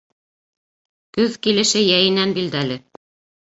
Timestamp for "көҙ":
1.17-1.35